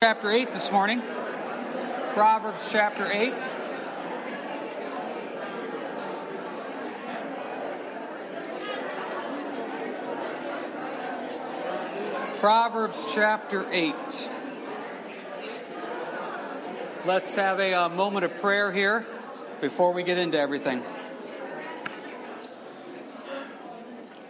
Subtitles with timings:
[0.00, 1.02] chapter 8 this morning.
[2.12, 3.34] Proverbs chapter 8.
[12.38, 13.96] Proverbs chapter 8.
[17.04, 19.04] Let's have a, uh, moment of prayer here
[19.60, 20.80] before we get into everything.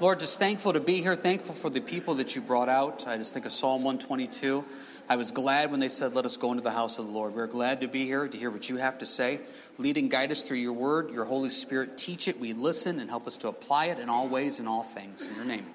[0.00, 3.07] Lord, just thankful to be here, thankful for the people that you brought out.
[3.07, 4.64] I just think of Psalm 122.
[5.11, 7.34] I was glad when they said, Let us go into the house of the Lord.
[7.34, 9.40] We're glad to be here to hear what you have to say.
[9.79, 11.96] Lead and guide us through your word, your Holy Spirit.
[11.96, 12.39] Teach it.
[12.39, 15.26] We listen and help us to apply it in all ways and all things.
[15.29, 15.66] In your name,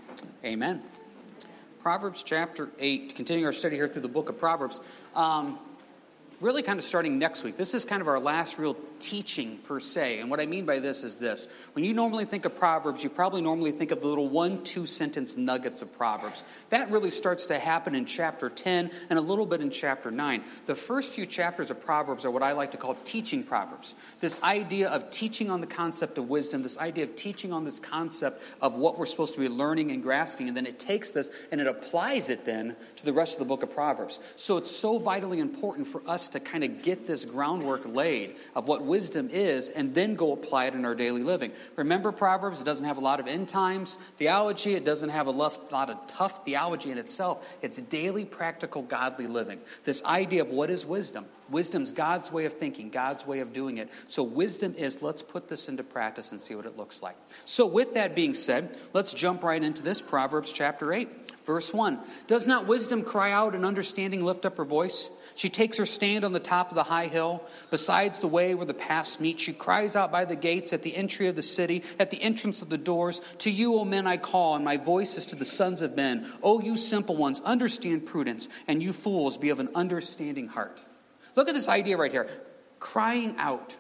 [0.46, 0.84] amen.
[1.80, 4.80] Proverbs chapter 8, continuing our study here through the book of Proverbs.
[5.16, 5.58] Um,
[6.44, 7.56] really kind of starting next week.
[7.56, 10.20] This is kind of our last real teaching per se.
[10.20, 11.48] And what I mean by this is this.
[11.72, 14.86] When you normally think of Proverbs, you probably normally think of the little one, two
[14.86, 16.44] sentence nuggets of Proverbs.
[16.70, 20.44] That really starts to happen in chapter 10 and a little bit in chapter 9.
[20.66, 23.96] The first few chapters of Proverbs are what I like to call teaching Proverbs.
[24.20, 27.80] This idea of teaching on the concept of wisdom, this idea of teaching on this
[27.80, 30.50] concept of what we're supposed to be learning and grasping.
[30.50, 33.46] And then it takes this and it applies it then to the rest of the
[33.46, 34.20] book of Proverbs.
[34.36, 38.68] So it's so vitally important for us to kind of get this groundwork laid of
[38.68, 41.52] what wisdom is and then go apply it in our daily living.
[41.76, 45.32] Remember, Proverbs, it doesn't have a lot of end times theology, it doesn't have a
[45.32, 47.48] lot of tough theology in itself.
[47.62, 49.60] It's daily, practical, godly living.
[49.84, 51.26] This idea of what is wisdom?
[51.50, 53.90] Wisdom's God's way of thinking, God's way of doing it.
[54.08, 57.16] So, wisdom is let's put this into practice and see what it looks like.
[57.46, 61.10] So, with that being said, let's jump right into this Proverbs chapter 8,
[61.46, 62.00] verse 1.
[62.28, 65.10] Does not wisdom cry out and understanding lift up her voice?
[65.36, 68.66] She takes her stand on the top of the high hill, besides the way where
[68.66, 69.40] the paths meet.
[69.40, 72.62] She cries out by the gates at the entry of the city, at the entrance
[72.62, 73.22] of the doors.
[73.40, 76.32] To you, O men, I call, and my voice is to the sons of men.
[76.44, 80.82] O you simple ones, understand prudence, and you fools, be of an understanding heart.
[81.36, 82.30] Look at this idea right here
[82.80, 83.76] crying out.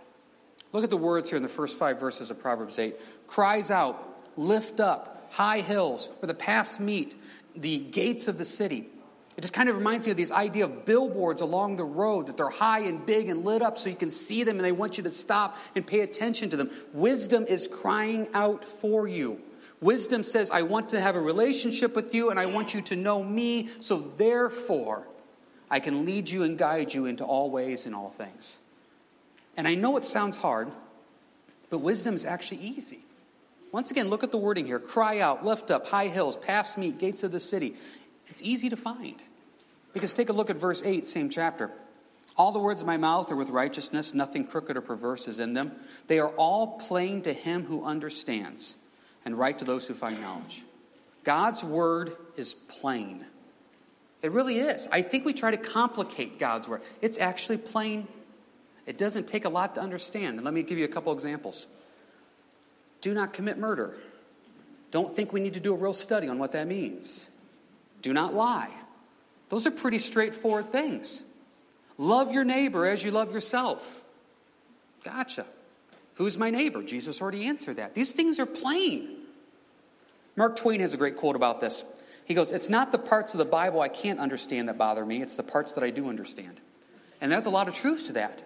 [0.71, 2.95] Look at the words here in the first five verses of Proverbs 8.
[3.27, 4.01] Cries out,
[4.37, 7.13] lift up, high hills, where the paths meet,
[7.55, 8.87] the gates of the city.
[9.35, 12.37] It just kind of reminds me of this idea of billboards along the road, that
[12.37, 14.97] they're high and big and lit up so you can see them and they want
[14.97, 16.69] you to stop and pay attention to them.
[16.93, 19.41] Wisdom is crying out for you.
[19.81, 22.95] Wisdom says, I want to have a relationship with you and I want you to
[22.95, 25.07] know me, so therefore
[25.69, 28.59] I can lead you and guide you into all ways and all things.
[29.57, 30.71] And I know it sounds hard,
[31.69, 32.99] but wisdom is actually easy.
[33.71, 36.99] Once again, look at the wording here cry out, lift up, high hills, paths meet,
[36.99, 37.73] gates of the city.
[38.27, 39.21] It's easy to find.
[39.93, 41.71] Because take a look at verse 8, same chapter.
[42.35, 45.53] All the words of my mouth are with righteousness, nothing crooked or perverse is in
[45.53, 45.71] them.
[46.07, 48.75] They are all plain to him who understands,
[49.23, 50.63] and right to those who find knowledge.
[51.23, 53.25] God's word is plain.
[54.23, 54.87] It really is.
[54.91, 56.81] I think we try to complicate God's word.
[57.01, 58.07] It's actually plain.
[58.85, 60.37] It doesn't take a lot to understand.
[60.37, 61.67] And let me give you a couple examples.
[63.01, 63.95] Do not commit murder.
[64.91, 67.29] Don't think we need to do a real study on what that means.
[68.03, 68.69] Do not lie.
[69.49, 71.23] Those are pretty straightforward things.
[71.97, 74.01] Love your neighbor as you love yourself.
[75.03, 75.45] Gotcha.
[76.15, 76.83] Who's my neighbor?
[76.83, 77.95] Jesus already answered that.
[77.95, 79.17] These things are plain.
[80.35, 81.83] Mark Twain has a great quote about this.
[82.25, 85.21] He goes, It's not the parts of the Bible I can't understand that bother me,
[85.21, 86.59] it's the parts that I do understand.
[87.21, 88.41] And there's a lot of truth to that.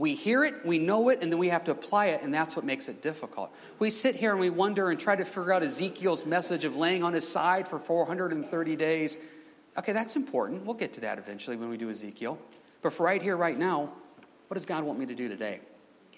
[0.00, 2.56] We hear it, we know it, and then we have to apply it, and that's
[2.56, 3.54] what makes it difficult.
[3.78, 7.04] We sit here and we wonder and try to figure out Ezekiel's message of laying
[7.04, 9.18] on his side for 430 days.
[9.76, 10.64] Okay, that's important.
[10.64, 12.38] We'll get to that eventually when we do Ezekiel.
[12.80, 13.92] But for right here, right now,
[14.48, 15.60] what does God want me to do today?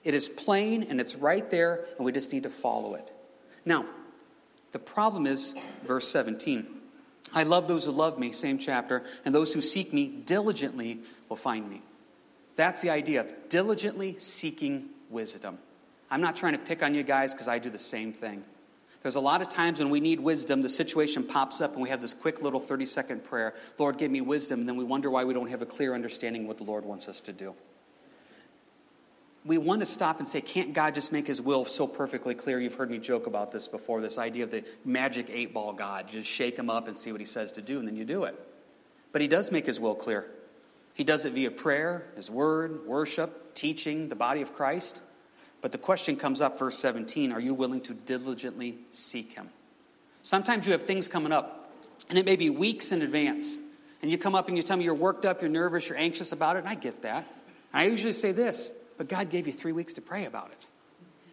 [0.05, 3.11] It is plain and it's right there, and we just need to follow it.
[3.65, 3.85] Now,
[4.71, 6.69] the problem is verse 17.
[7.35, 11.35] I love those who love me, same chapter, and those who seek me diligently will
[11.35, 11.83] find me.
[12.57, 15.59] That's the idea of diligently seeking wisdom.
[16.11, 18.45] I'm not trying to pick on you guys because I do the same thing.
[19.03, 21.89] There's a lot of times when we need wisdom, the situation pops up and we
[21.89, 24.61] have this quick little 30 second prayer Lord, give me wisdom.
[24.61, 26.85] And then we wonder why we don't have a clear understanding of what the Lord
[26.85, 27.55] wants us to do.
[29.45, 32.61] We want to stop and say, can't God just make his will so perfectly clear?
[32.61, 36.07] You've heard me joke about this before this idea of the magic eight ball God.
[36.07, 38.23] Just shake him up and see what he says to do, and then you do
[38.23, 38.39] it.
[39.11, 40.27] But he does make his will clear.
[40.95, 45.01] He does it via prayer, his word, worship, teaching, the body of Christ.
[45.61, 49.49] But the question comes up, verse 17 are you willing to diligently seek him?
[50.23, 51.73] Sometimes you have things coming up,
[52.09, 53.59] and it may be weeks in advance.
[54.03, 56.33] And you come up and you tell me you're worked up, you're nervous, you're anxious
[56.33, 57.27] about it, and I get that.
[57.73, 60.67] And I usually say this, but God gave you three weeks to pray about it.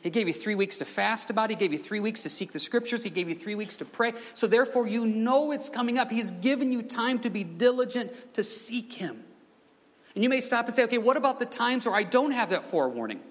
[0.01, 1.56] He gave you three weeks to fast about it.
[1.56, 3.03] He gave you three weeks to seek the scriptures.
[3.03, 4.13] He gave you three weeks to pray.
[4.33, 6.09] So therefore, you know it's coming up.
[6.09, 9.23] He's given you time to be diligent to seek Him.
[10.15, 12.50] And you may stop and say, okay, what about the times where I don't have
[12.50, 13.21] that forewarning?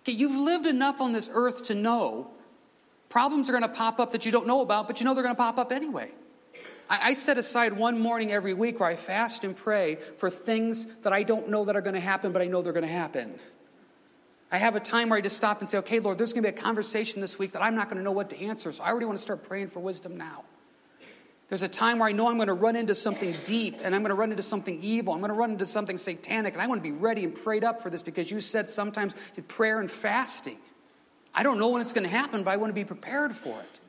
[0.00, 2.30] Okay, you've lived enough on this earth to know
[3.08, 5.22] problems are going to pop up that you don't know about, but you know they're
[5.22, 6.10] going to pop up anyway.
[6.88, 10.86] I, I set aside one morning every week where I fast and pray for things
[11.02, 12.92] that I don't know that are going to happen, but I know they're going to
[12.92, 13.38] happen.
[14.50, 16.52] I have a time where I just stop and say, okay, Lord, there's going to
[16.52, 18.84] be a conversation this week that I'm not going to know what to answer, so
[18.84, 20.44] I already want to start praying for wisdom now.
[21.48, 24.02] There's a time where I know I'm going to run into something deep and I'm
[24.02, 25.12] going to run into something evil.
[25.12, 27.62] I'm going to run into something satanic, and I want to be ready and prayed
[27.62, 29.14] up for this because you said sometimes
[29.46, 30.58] prayer and fasting.
[31.32, 33.60] I don't know when it's going to happen, but I want to be prepared for
[33.60, 33.80] it.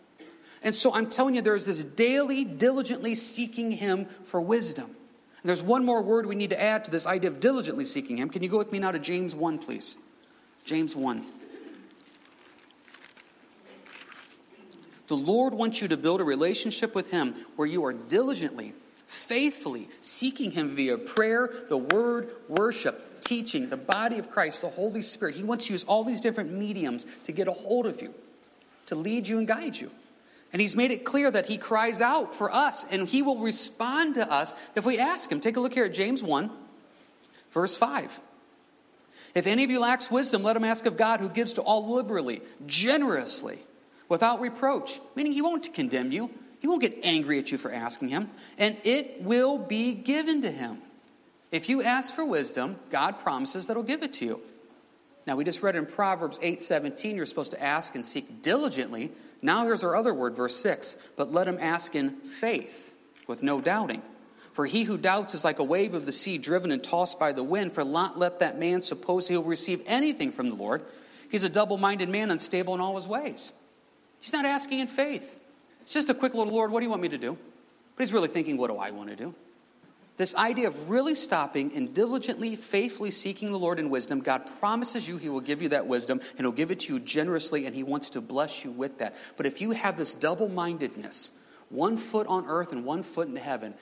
[0.62, 4.86] And so I'm telling you, there's this daily, diligently seeking Him for wisdom.
[4.86, 8.18] And there's one more word we need to add to this idea of diligently seeking
[8.18, 8.30] Him.
[8.30, 9.98] Can you go with me now to James 1, please?
[10.65, 11.24] James 1.
[15.07, 18.74] The Lord wants you to build a relationship with Him where you are diligently,
[19.06, 25.01] faithfully seeking Him via prayer, the Word, worship, teaching, the body of Christ, the Holy
[25.01, 25.36] Spirit.
[25.36, 28.13] He wants to use all these different mediums to get a hold of you,
[28.88, 29.92] to lead you and guide you.
[30.51, 34.15] And He's made it clear that He cries out for us, and He will respond
[34.15, 35.39] to us if we ask Him.
[35.39, 36.51] Take a look here at James 1,
[37.51, 38.21] verse 5.
[39.36, 41.94] If any of you lacks wisdom, let him ask of God, who gives to all
[41.94, 43.59] liberally, generously
[44.09, 46.30] without reproach, meaning he won't condemn you.
[46.59, 50.51] He won't get angry at you for asking him, and it will be given to
[50.51, 50.80] him.
[51.51, 54.42] If you ask for wisdom, God promises that he'll give it to you.
[55.25, 59.12] Now we just read in Proverbs 8:17 you're supposed to ask and seek diligently.
[59.42, 62.94] Now here's our other word verse 6, but let him ask in faith
[63.27, 64.01] with no doubting.
[64.54, 67.31] For he who doubts is like a wave of the sea driven and tossed by
[67.31, 70.83] the wind, for not let that man suppose he will receive anything from the Lord.
[71.30, 73.51] He's a double-minded man unstable in all his ways.
[74.19, 75.39] He's not asking in faith.
[75.81, 77.37] It's just a quick little, Lord, what do you want me to do?
[77.95, 79.33] But he's really thinking, what do I want to do?
[80.17, 85.07] This idea of really stopping and diligently, faithfully seeking the Lord in wisdom, God promises
[85.07, 87.75] you He will give you that wisdom and He'll give it to you generously and
[87.75, 89.15] He wants to bless you with that.
[89.37, 91.31] But if you have this double mindedness,
[91.69, 93.75] one foot on earth and one foot in heaven,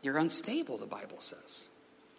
[0.00, 1.68] you're unstable, the Bible says.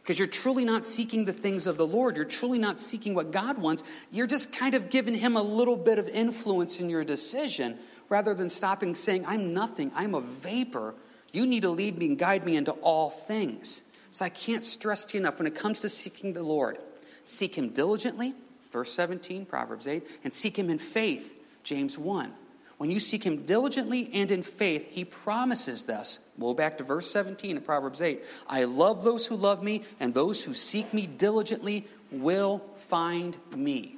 [0.10, 2.16] Because you're truly not seeking the things of the Lord.
[2.16, 3.84] You're truly not seeking what God wants.
[4.12, 7.78] You're just kind of giving Him a little bit of influence in your decision
[8.10, 10.96] rather than stopping saying, I'm nothing, I'm a vapor.
[11.32, 13.84] You need to lead me and guide me into all things.
[14.10, 16.80] So I can't stress to you enough when it comes to seeking the Lord,
[17.26, 18.34] seek Him diligently,
[18.72, 22.34] verse 17, Proverbs 8, and seek Him in faith, James 1.
[22.80, 26.18] When you seek him diligently and in faith, he promises this.
[26.40, 28.24] Go back to verse 17 of Proverbs 8.
[28.48, 33.98] I love those who love me, and those who seek me diligently will find me.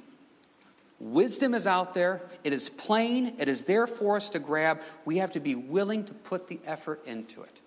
[0.98, 2.22] Wisdom is out there.
[2.42, 3.36] It is plain.
[3.38, 4.82] It is there for us to grab.
[5.04, 7.60] We have to be willing to put the effort into it.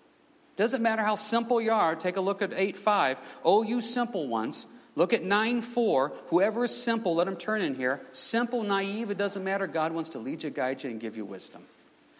[0.58, 1.96] Doesn't matter how simple you are.
[1.96, 3.20] Take a look at 8 5.
[3.42, 4.66] Oh, you simple ones.
[4.96, 6.12] Look at 9 4.
[6.28, 8.00] Whoever is simple, let him turn in here.
[8.12, 9.66] Simple, naive, it doesn't matter.
[9.66, 11.62] God wants to lead you, guide you, and give you wisdom.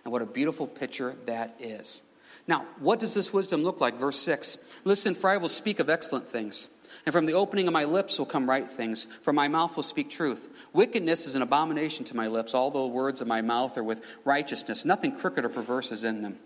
[0.05, 2.02] And what a beautiful picture that is.
[2.46, 3.99] Now, what does this wisdom look like?
[3.99, 6.69] Verse 6 Listen, for I will speak of excellent things.
[7.05, 9.82] And from the opening of my lips will come right things, for my mouth will
[9.82, 10.49] speak truth.
[10.73, 14.02] Wickedness is an abomination to my lips, all the words of my mouth are with
[14.25, 14.84] righteousness.
[14.84, 16.38] Nothing crooked or perverse is in them.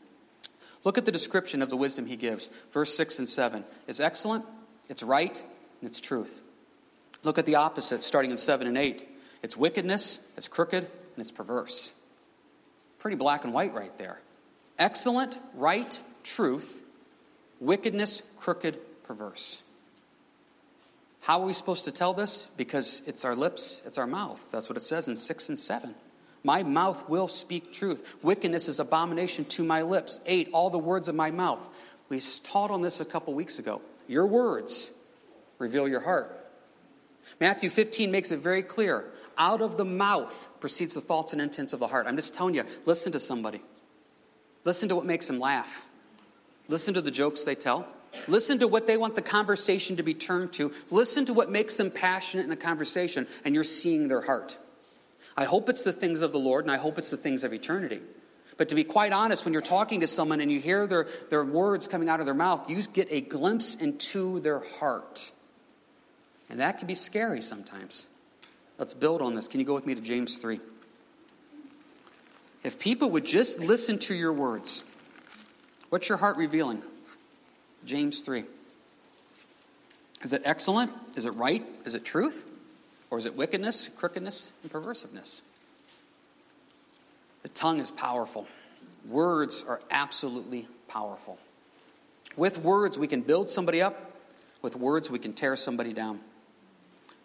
[0.82, 2.50] Look at the description of the wisdom he gives.
[2.72, 3.64] Verse 6 and 7.
[3.86, 4.44] It's excellent,
[4.88, 5.42] it's right,
[5.80, 6.40] and it's truth.
[7.22, 9.06] Look at the opposite, starting in 7 and 8.
[9.42, 11.92] It's wickedness, it's crooked, and it's perverse.
[12.98, 14.20] Pretty black and white right there.
[14.78, 16.82] Excellent, right, truth,
[17.60, 19.62] wickedness, crooked, perverse.
[21.20, 22.46] How are we supposed to tell this?
[22.56, 24.46] Because it's our lips, it's our mouth.
[24.50, 25.94] That's what it says in 6 and 7.
[26.42, 28.16] My mouth will speak truth.
[28.22, 30.20] Wickedness is abomination to my lips.
[30.24, 30.50] 8.
[30.52, 31.60] All the words of my mouth.
[32.08, 33.82] We taught on this a couple weeks ago.
[34.08, 34.90] Your words
[35.60, 36.36] reveal your heart.
[37.38, 39.04] Matthew 15 makes it very clear.
[39.38, 42.06] Out of the mouth proceeds the thoughts and intents of the heart.
[42.08, 43.62] I'm just telling you, listen to somebody.
[44.64, 45.86] Listen to what makes them laugh.
[46.68, 47.86] Listen to the jokes they tell.
[48.26, 50.72] Listen to what they want the conversation to be turned to.
[50.90, 54.58] Listen to what makes them passionate in a conversation, and you're seeing their heart.
[55.36, 57.52] I hope it's the things of the Lord, and I hope it's the things of
[57.52, 58.00] eternity.
[58.56, 61.44] But to be quite honest, when you're talking to someone and you hear their, their
[61.44, 65.32] words coming out of their mouth, you get a glimpse into their heart.
[66.50, 68.08] And that can be scary sometimes.
[68.76, 69.46] Let's build on this.
[69.48, 70.60] Can you go with me to James 3?
[72.62, 74.84] If people would just listen to your words,
[75.88, 76.82] what's your heart revealing?
[77.84, 78.44] James 3.
[80.22, 80.92] Is it excellent?
[81.16, 81.64] Is it right?
[81.86, 82.44] Is it truth?
[83.10, 85.40] Or is it wickedness, crookedness, and perversiveness?
[87.42, 88.46] The tongue is powerful.
[89.08, 91.38] Words are absolutely powerful.
[92.36, 94.10] With words, we can build somebody up
[94.62, 96.20] With words, we can tear somebody down.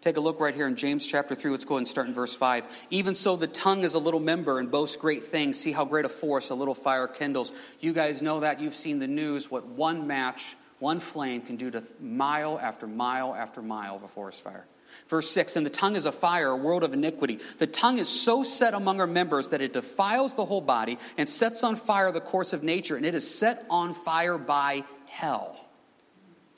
[0.06, 1.50] Take a look right here in James chapter 3.
[1.50, 2.64] Let's go ahead and start in verse 5.
[2.90, 5.58] Even so, the tongue is a little member and boasts great things.
[5.58, 7.52] See how great a force a little fire kindles.
[7.80, 8.60] You guys know that.
[8.60, 13.34] You've seen the news, what one match, one flame can do to mile after mile
[13.34, 14.64] after mile of a forest fire.
[15.08, 17.40] Verse 6 And the tongue is a fire, a world of iniquity.
[17.58, 21.28] The tongue is so set among our members that it defiles the whole body and
[21.28, 25.66] sets on fire the course of nature, and it is set on fire by hell.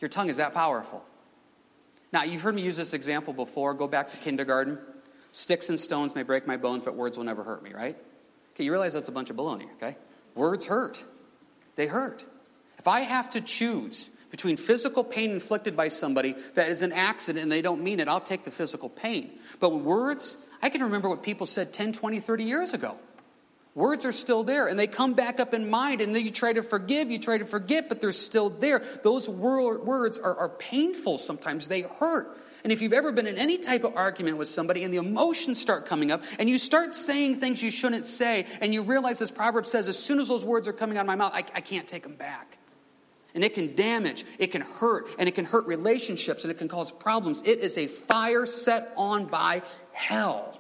[0.01, 1.03] Your tongue is that powerful.
[2.13, 3.75] Now, you've heard me use this example before.
[3.75, 4.79] Go back to kindergarten.
[5.33, 7.97] Sticks and stones may break my bones, but words will never hurt me, right?
[8.55, 9.97] Okay, you realize that's a bunch of baloney, okay?
[10.35, 11.05] Words hurt.
[11.77, 12.25] They hurt.
[12.79, 17.43] If I have to choose between physical pain inflicted by somebody that is an accident
[17.43, 19.31] and they don't mean it, I'll take the physical pain.
[19.61, 22.97] But words, I can remember what people said 10, 20, 30 years ago.
[23.79, 26.53] Words are still there and they come back up in mind and then you try
[26.53, 28.83] to forgive, you try to forget, but they're still there.
[29.05, 32.37] Those words are, are painful sometimes, they hurt.
[32.65, 35.61] And if you've ever been in any type of argument with somebody and the emotions
[35.61, 39.31] start coming up and you start saying things you shouldn't say and you realize, as
[39.31, 41.61] Proverbs says, as soon as those words are coming out of my mouth, I, I
[41.61, 42.59] can't take them back.
[43.37, 46.67] And it can damage, it can hurt, and it can hurt relationships, and it can
[46.67, 47.43] cause problems.
[47.45, 50.58] It is a fire set on by hell.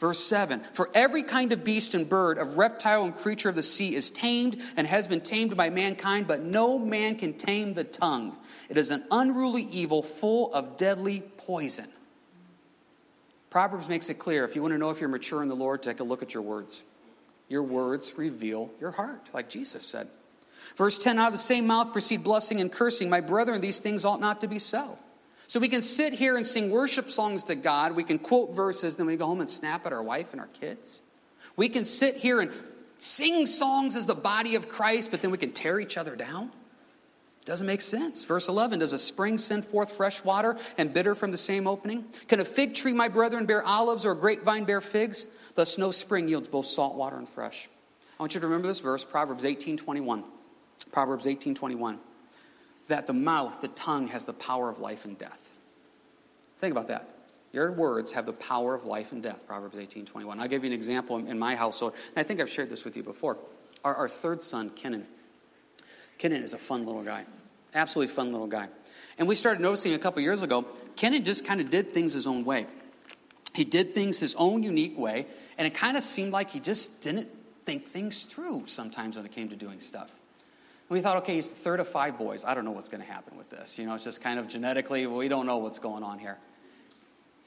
[0.00, 3.62] Verse 7 For every kind of beast and bird, of reptile and creature of the
[3.62, 7.84] sea is tamed and has been tamed by mankind, but no man can tame the
[7.84, 8.34] tongue.
[8.70, 11.88] It is an unruly evil full of deadly poison.
[13.50, 15.82] Proverbs makes it clear if you want to know if you're mature in the Lord,
[15.82, 16.82] take a look at your words.
[17.48, 20.08] Your words reveal your heart, like Jesus said.
[20.76, 23.10] Verse 10 Out of the same mouth proceed blessing and cursing.
[23.10, 24.98] My brethren, these things ought not to be so.
[25.50, 27.96] So we can sit here and sing worship songs to God.
[27.96, 30.46] We can quote verses, then we go home and snap at our wife and our
[30.46, 31.02] kids.
[31.56, 32.52] We can sit here and
[32.98, 36.52] sing songs as the body of Christ, but then we can tear each other down.
[37.46, 38.22] Doesn't make sense.
[38.22, 42.04] Verse 11 Does a spring send forth fresh water and bitter from the same opening?
[42.28, 45.26] Can a fig tree, my brethren, bear olives or a grapevine bear figs?
[45.56, 47.68] Thus, no spring yields both salt water and fresh.
[48.20, 50.22] I want you to remember this verse, Proverbs 18 21.
[50.92, 51.98] Proverbs 18 21
[52.90, 55.50] that the mouth, the tongue, has the power of life and death.
[56.58, 57.08] Think about that.
[57.52, 60.38] Your words have the power of life and death, Proverbs 18 21.
[60.38, 62.96] I'll give you an example in my household, and I think I've shared this with
[62.96, 63.38] you before.
[63.82, 65.06] Our, our third son, Kenan.
[66.18, 67.24] Kenan is a fun little guy,
[67.74, 68.68] absolutely fun little guy.
[69.18, 70.66] And we started noticing a couple years ago,
[70.96, 72.66] Kenan just kind of did things his own way.
[73.52, 75.26] He did things his own unique way,
[75.58, 77.28] and it kind of seemed like he just didn't
[77.64, 80.12] think things through sometimes when it came to doing stuff.
[80.90, 82.44] We thought, okay, he's the third of five boys.
[82.44, 83.78] I don't know what's going to happen with this.
[83.78, 86.36] You know, it's just kind of genetically, we don't know what's going on here.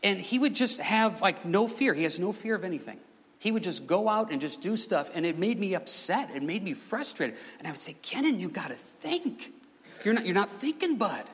[0.02, 1.94] And he would just have like no fear.
[1.94, 3.00] He has no fear of anything.
[3.40, 6.32] He would just go out and just do stuff, and it made me upset.
[6.34, 7.38] It made me frustrated.
[7.60, 9.52] And I would say, Kenan, you got to think.
[10.06, 11.26] You're not, you're not thinking, bud.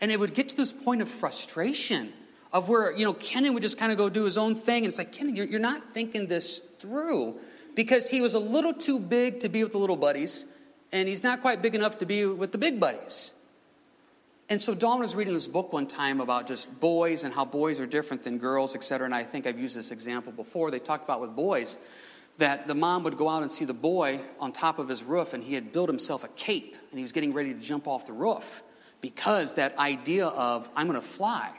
[0.00, 2.12] And it would get to this point of frustration
[2.52, 4.84] of where, you know, Kenan would just kind of go do his own thing.
[4.84, 7.40] And it's like, Kenan, you're, you're not thinking this through
[7.74, 10.44] because he was a little too big to be with the little buddies
[10.92, 13.34] and he's not quite big enough to be with the big buddies.
[14.48, 17.80] And so Dawn was reading this book one time about just boys and how boys
[17.80, 19.06] are different than girls, et cetera.
[19.06, 20.70] And I think I've used this example before.
[20.70, 21.78] They talked about with boys
[22.38, 25.32] that the mom would go out and see the boy on top of his roof,
[25.32, 28.06] and he had built himself a cape, and he was getting ready to jump off
[28.06, 28.62] the roof
[29.00, 31.50] because that idea of, I'm going to fly.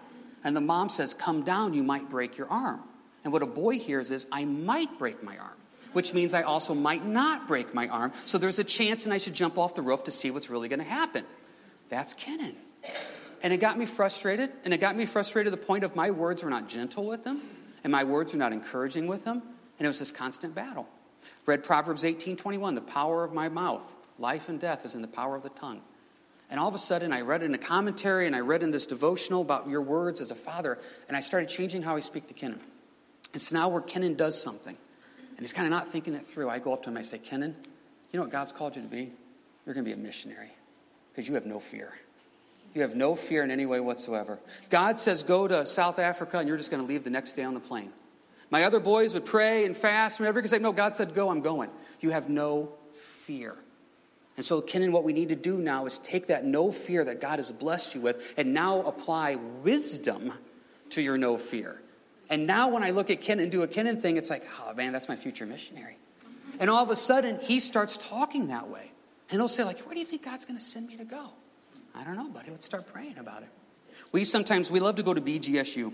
[0.44, 2.82] And the mom says, Come down, you might break your arm.
[3.24, 5.53] And what a boy hears is, I might break my arm
[5.94, 8.12] which means I also might not break my arm.
[8.26, 10.68] So there's a chance and I should jump off the roof to see what's really
[10.68, 11.26] going to happen.
[11.90, 12.56] That's Kenan.
[13.42, 16.12] And it got me frustrated, and it got me frustrated to the point of my
[16.12, 17.42] words were not gentle with them,
[17.84, 19.42] and my words were not encouraging with them,
[19.78, 20.88] and it was this constant battle.
[21.46, 23.84] Read Proverbs 18 21, the power of my mouth,
[24.18, 25.82] life and death is in the power of the tongue.
[26.50, 28.86] And all of a sudden, I read in a commentary and I read in this
[28.86, 32.34] devotional about your words as a father, and I started changing how I speak to
[32.34, 32.62] Kenan.
[33.34, 34.78] It's now where Kenan does something
[35.36, 36.50] and he's kind of not thinking it through.
[36.50, 37.56] I go up to him, I say, Kenan,
[38.12, 39.12] you know what God's called you to be?
[39.66, 40.52] You're going to be a missionary
[41.12, 41.94] because you have no fear.
[42.74, 44.40] You have no fear in any way whatsoever.
[44.70, 47.44] God says, go to South Africa, and you're just going to leave the next day
[47.44, 47.92] on the plane.
[48.50, 51.42] My other boys would pray and fast, and could say, No, God said, go, I'm
[51.42, 51.72] going.
[52.02, 53.56] You have no fear.
[54.36, 57.22] And so, Kenan, what we need to do now is take that no fear that
[57.22, 60.34] God has blessed you with and now apply wisdom
[60.92, 61.82] to your no fear.
[62.30, 64.94] And now when I look at Kenan do a Kenan thing, it's like, oh man,
[64.94, 65.98] that's my future missionary.
[66.60, 68.92] And all of a sudden, he starts talking that way.
[69.30, 71.32] And he'll say, like, where do you think God's going to send me to go?
[71.96, 72.52] I don't know, buddy.
[72.52, 73.50] Let's start praying about it.
[74.12, 75.94] We sometimes, we love to go to BGSU.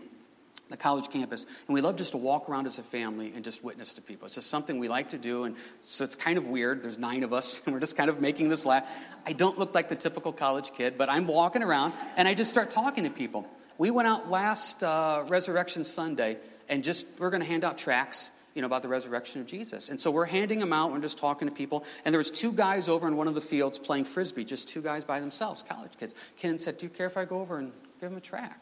[0.69, 3.63] the college campus, and we love just to walk around as a family and just
[3.63, 4.27] witness to people.
[4.27, 6.83] It's just something we like to do, and so it's kind of weird.
[6.83, 8.87] There's nine of us, and we're just kind of making this laugh.
[9.25, 12.51] I don't look like the typical college kid, but I'm walking around, and I just
[12.51, 13.47] start talking to people.
[13.79, 18.29] We went out last uh, Resurrection Sunday, and just we're going to hand out tracts
[18.53, 19.87] you know, about the resurrection of Jesus.
[19.87, 21.85] And so we're handing them out, we're just talking to people.
[22.03, 24.81] And there was two guys over in one of the fields playing frisbee, just two
[24.81, 26.13] guys by themselves, college kids.
[26.35, 27.71] Ken said, Do you care if I go over and
[28.01, 28.61] give them a track?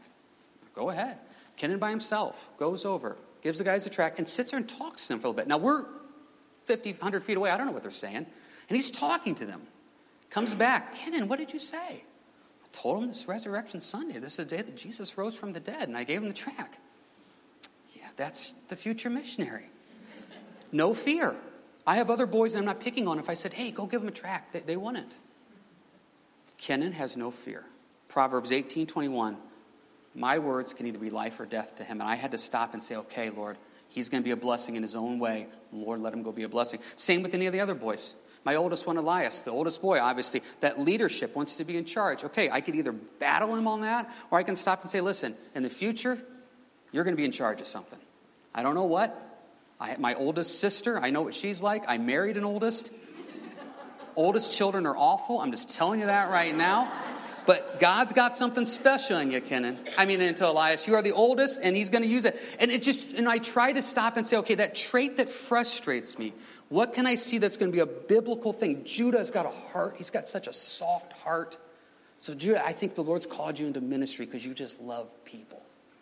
[0.75, 1.17] Go ahead.
[1.55, 5.07] Kenan by himself goes over, gives the guys a track, and sits there and talks
[5.07, 5.47] to them for a little bit.
[5.47, 5.85] Now we're
[6.65, 7.49] 50, 100 feet away.
[7.49, 8.17] I don't know what they're saying.
[8.17, 8.25] And
[8.69, 9.63] he's talking to them.
[10.29, 10.93] Comes back.
[10.93, 12.03] Kenan, what did you say?
[12.77, 14.19] Told him this Resurrection Sunday.
[14.19, 16.33] This is the day that Jesus rose from the dead, and I gave him the
[16.33, 16.77] track.
[17.95, 19.65] Yeah, that's the future missionary.
[20.71, 21.33] No fear.
[21.87, 23.17] I have other boys that I'm not picking on.
[23.17, 25.15] If I said, hey, go give them a track, they, they wouldn't.
[26.59, 27.63] Kenan has no fear.
[28.09, 29.37] Proverbs 18 21
[30.17, 32.01] my words can either be life or death to him.
[32.01, 33.55] And I had to stop and say, okay, Lord,
[33.87, 35.45] he's going to be a blessing in his own way.
[35.71, 36.79] Lord, let him go be a blessing.
[36.95, 38.15] Same with any of the other boys.
[38.47, 42.23] My oldest one, Elias, the oldest boy, obviously, that leadership wants to be in charge.
[42.23, 45.35] Okay, I could either battle him on that, or I can stop and say, listen,
[45.53, 46.17] in the future,
[46.93, 47.99] you're going to be in charge of something.
[48.55, 49.13] I don't know what.
[49.81, 51.83] I, my oldest sister, I know what she's like.
[51.89, 52.89] I married an oldest.
[54.15, 55.41] oldest children are awful.
[55.41, 56.89] I'm just telling you that right now.
[57.47, 59.79] But God's got something special in you, Kenan.
[59.97, 60.85] I mean, into Elias.
[60.85, 62.37] You are the oldest, and he's going to use it.
[62.59, 66.19] And it just, and I try to stop and say, okay, that trait that frustrates
[66.19, 66.33] me,
[66.67, 68.83] what can I see that's going to be a biblical thing?
[68.83, 69.95] Judah's got a heart.
[69.97, 71.57] He's got such a soft heart.
[72.19, 75.61] So, Judah, I think the Lord's called you into ministry because you just love people.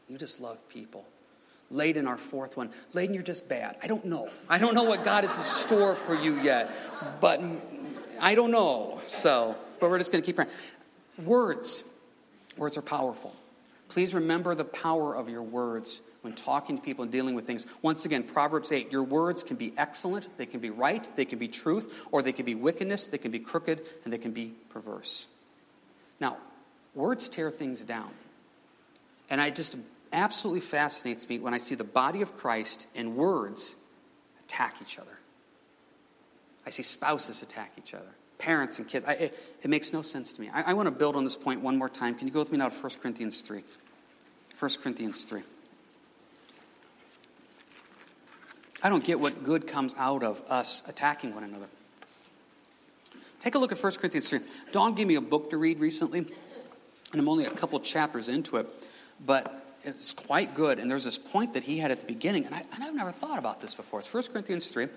[0.10, 1.06] You just love people.
[1.72, 2.72] Layden, our fourth one.
[2.96, 3.78] Layden, you're just bad.
[3.84, 4.30] I don't know.
[4.50, 6.72] I don't know what God has in store for you yet,
[7.22, 7.40] but
[8.20, 9.00] I don't know.
[9.06, 10.52] So, but we're just going to keep praying.
[11.24, 11.84] Words.
[12.58, 13.36] Words are powerful.
[13.88, 17.68] Please remember the power of your words when talking to people and dealing with things.
[17.82, 21.38] Once again, Proverbs 8 your words can be excellent, they can be right, they can
[21.38, 24.54] be truth, or they can be wickedness, they can be crooked, and they can be
[24.70, 25.28] perverse.
[26.20, 26.38] Now,
[26.96, 28.10] words tear things down.
[29.30, 29.76] And I just
[30.12, 33.76] absolutely fascinates me when I see the body of Christ and words
[34.46, 35.18] attack each other.
[36.66, 39.06] I see spouses attack each other parents and kids.
[39.08, 40.50] I, it, it, makes no sense to me.
[40.54, 42.16] I, I want to build on this point one more time.
[42.16, 43.64] Can you go with me now to 1 Corinthians 3?
[44.60, 45.42] 1 Corinthians 3.
[48.84, 51.68] I don't get what good comes out of us attacking one another.
[53.40, 54.40] Take a look at 1 Corinthians 3.
[54.72, 56.30] Dawn gave me a book to read recently, and
[57.14, 58.70] I'm only a couple chapters into it,
[59.26, 60.80] but it's quite good.
[60.80, 63.40] And there's this point that he had at the beginning, and, I, I've never thought
[63.40, 64.00] about this before.
[64.00, 64.88] It's 1 Corinthians 3.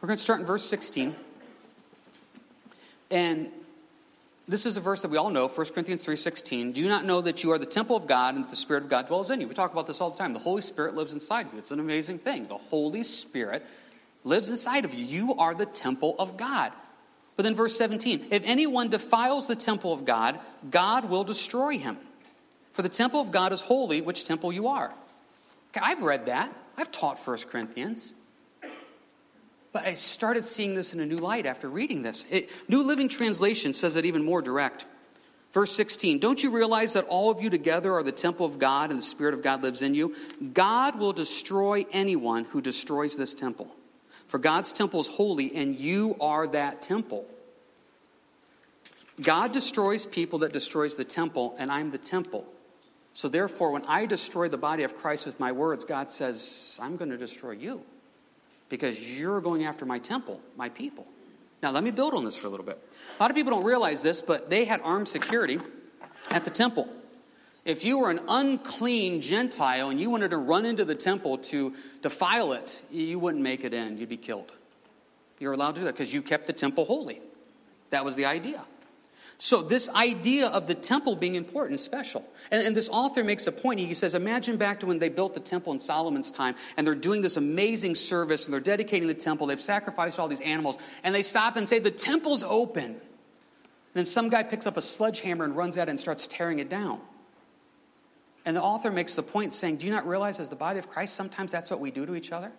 [0.00, 1.14] We're going to start in verse 16.
[3.10, 3.48] And
[4.46, 6.74] this is a verse that we all know, 1 Corinthians 3.16.
[6.74, 8.82] Do you not know that you are the temple of God and that the Spirit
[8.82, 9.48] of God dwells in you?
[9.48, 10.32] We talk about this all the time.
[10.32, 11.58] The Holy Spirit lives inside you.
[11.58, 12.48] It's an amazing thing.
[12.48, 13.64] The Holy Spirit
[14.24, 15.04] lives inside of you.
[15.04, 16.72] You are the temple of God.
[17.36, 20.40] But then verse 17, if anyone defiles the temple of God,
[20.70, 21.98] God will destroy him.
[22.72, 24.92] For the temple of God is holy, which temple you are.
[25.70, 26.52] Okay, I've read that.
[26.76, 28.14] I've taught 1 Corinthians.
[29.72, 32.24] But I started seeing this in a new light after reading this.
[32.30, 34.86] It, new Living Translation says it even more direct.
[35.52, 38.90] Verse 16 Don't you realize that all of you together are the temple of God
[38.90, 40.14] and the Spirit of God lives in you?
[40.52, 43.74] God will destroy anyone who destroys this temple.
[44.26, 47.26] For God's temple is holy, and you are that temple.
[49.20, 52.46] God destroys people that destroys the temple, and I'm the temple.
[53.14, 56.96] So therefore, when I destroy the body of Christ with my words, God says, I'm
[56.96, 57.82] going to destroy you
[58.68, 61.06] because you're going after my temple, my people.
[61.62, 62.78] Now, let me build on this for a little bit.
[63.18, 65.58] A lot of people don't realize this, but they had armed security
[66.30, 66.88] at the temple.
[67.64, 71.74] If you were an unclean Gentile and you wanted to run into the temple to
[72.00, 73.98] defile it, you wouldn't make it in.
[73.98, 74.52] You'd be killed.
[75.38, 77.20] You're allowed to do that because you kept the temple holy.
[77.90, 78.64] That was the idea.
[79.40, 82.24] So, this idea of the temple being important, special.
[82.50, 83.78] And, and, this author makes a point.
[83.78, 86.96] He says, Imagine back to when they built the temple in Solomon's time, and they're
[86.96, 89.46] doing this amazing service, and they're dedicating the temple.
[89.46, 92.84] They've sacrificed all these animals, and they stop and say, The temple's open.
[92.84, 93.00] And
[93.94, 97.00] then some guy picks up a sledgehammer and runs out and starts tearing it down.
[98.44, 100.88] And the author makes the point saying, Do you not realize, as the body of
[100.88, 102.50] Christ, sometimes that's what we do to each other?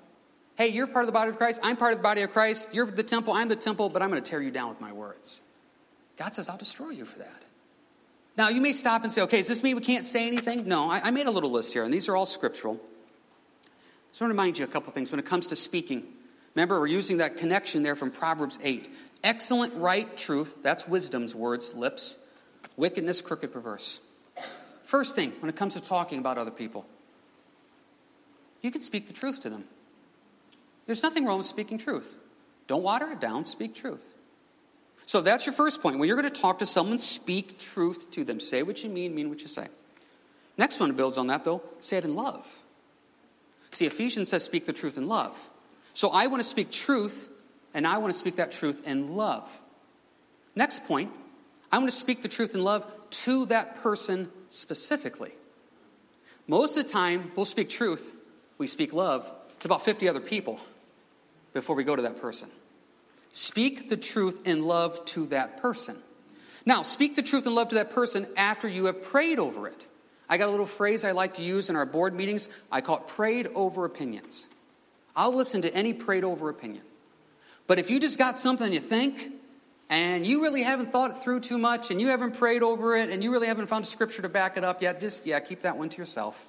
[0.56, 1.60] Hey, you're part of the body of Christ.
[1.62, 2.70] I'm part of the body of Christ.
[2.72, 3.34] You're the temple.
[3.34, 5.42] I'm the temple, but I'm going to tear you down with my words.
[6.20, 7.44] God says, I'll destroy you for that.
[8.36, 10.68] Now, you may stop and say, okay, does this mean we can't say anything?
[10.68, 12.76] No, I, I made a little list here, and these are all scriptural.
[12.76, 16.06] So I just want to remind you a couple things when it comes to speaking.
[16.56, 18.90] Remember, we're using that connection there from Proverbs 8.
[19.24, 22.18] Excellent, right, truth, that's wisdom's words, lips.
[22.76, 24.02] Wickedness, crooked, perverse.
[24.84, 26.86] First thing, when it comes to talking about other people,
[28.62, 29.64] you can speak the truth to them.
[30.86, 32.18] There's nothing wrong with speaking truth.
[32.68, 34.16] Don't water it down, speak truth.
[35.10, 35.98] So that's your first point.
[35.98, 38.39] When you're going to talk to someone, speak truth to them.
[38.39, 39.67] Say what you mean, mean what you say.
[40.56, 41.63] Next one builds on that, though.
[41.80, 42.48] Say it in love.
[43.72, 45.50] See, Ephesians says speak the truth in love.
[45.95, 47.28] So I want to speak truth,
[47.74, 49.63] and I want to speak that truth in love.
[50.56, 51.10] Next point,
[51.72, 52.86] I want to speak the truth in love
[53.26, 55.32] to that person specifically.
[56.45, 58.13] Most of the time, we'll speak truth,
[58.60, 59.28] we speak love
[59.62, 60.60] to about 50 other people
[61.54, 62.50] before we go to that person.
[63.32, 65.96] Speak the truth in love to that person.
[66.65, 69.88] Now, speak the truth in love to that person after you have prayed over it.
[70.28, 72.50] I got a little phrase I like to use in our board meetings.
[72.72, 74.48] I call it prayed over opinions.
[75.15, 76.84] I'll listen to any prayed over opinion.
[77.65, 79.32] But if you just got something you think,
[79.89, 83.10] and you really haven't thought it through too much, and you haven't prayed over it,
[83.10, 85.78] and you really haven't found scripture to back it up yet, just, yeah, keep that
[85.78, 86.48] one to yourself.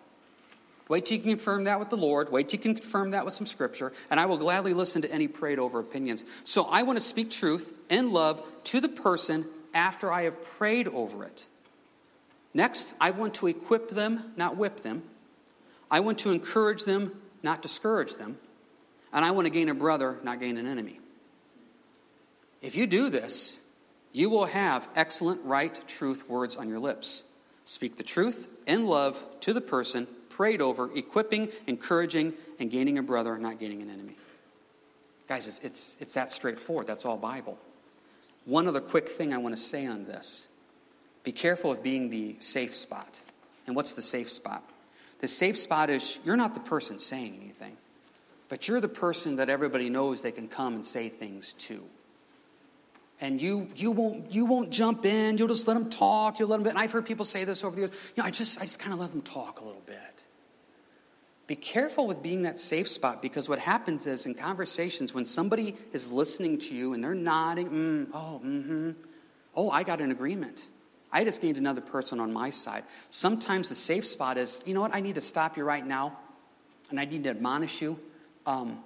[0.91, 2.33] Wait till you can confirm that with the Lord.
[2.33, 3.93] Wait till you can confirm that with some scripture.
[4.11, 6.25] And I will gladly listen to any prayed over opinions.
[6.43, 10.89] So I want to speak truth in love to the person after I have prayed
[10.89, 11.47] over it.
[12.53, 15.05] Next, I want to equip them, not whip them.
[15.89, 18.37] I want to encourage them, not discourage them.
[19.13, 20.99] And I want to gain a brother, not gain an enemy.
[22.63, 23.57] If you do this,
[24.11, 27.23] you will have excellent, right, truth words on your lips.
[27.65, 30.09] Speak the truth in love to the person
[30.41, 34.17] prayed over, equipping, encouraging, and gaining a brother, and not gaining an enemy.
[35.29, 36.87] Guys, it's, it's, it's that straightforward.
[36.87, 37.59] That's all Bible.
[38.47, 40.49] One other quick thing I want to say on this
[41.25, 43.21] be careful of being the safe spot.
[43.67, 44.63] And what's the safe spot?
[45.19, 47.77] The safe spot is you're not the person saying anything,
[48.49, 51.85] but you're the person that everybody knows they can come and say things to
[53.21, 56.59] and you you won't you won't jump in you'll just let them talk you'll let
[56.59, 58.63] them and i've heard people say this over the years you know i just i
[58.63, 60.21] just kind of let them talk a little bit
[61.51, 65.75] be careful with being that safe spot because what happens is in conversations when somebody
[65.93, 68.93] is listening to you and they're nodding mm, oh mm-hmm
[69.57, 70.69] oh i got an agreement
[71.11, 74.81] i just gained another person on my side sometimes the safe spot is you know
[74.81, 76.17] what i need to stop you right now
[76.91, 77.99] and i need to admonish you
[78.47, 78.79] um,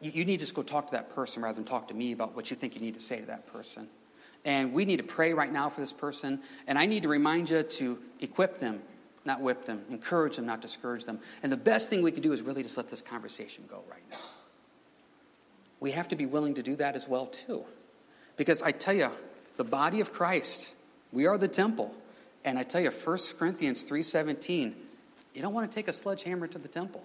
[0.00, 2.12] you, you need to just go talk to that person rather than talk to me
[2.12, 3.88] about what you think you need to say to that person.
[4.44, 6.40] And we need to pray right now for this person.
[6.66, 8.80] And I need to remind you to equip them,
[9.24, 11.18] not whip them, encourage them, not discourage them.
[11.42, 14.02] And the best thing we can do is really just let this conversation go right
[14.10, 14.18] now.
[15.78, 17.64] We have to be willing to do that as well, too.
[18.36, 19.10] Because I tell you,
[19.56, 20.74] the body of Christ,
[21.12, 21.94] we are the temple.
[22.44, 24.74] And I tell you, 1 Corinthians 3.17,
[25.34, 27.04] you don't want to take a sledgehammer to the temple.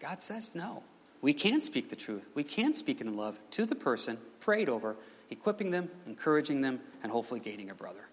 [0.00, 0.82] God says no.
[1.20, 2.28] We can speak the truth.
[2.34, 4.96] We can speak in love to the person, prayed over,
[5.30, 8.04] equipping them, encouraging them, and hopefully gaining a brother.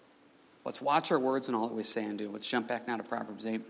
[0.64, 2.30] Let's watch our words and all that we say and do.
[2.30, 3.62] Let's jump back now to Proverbs 8.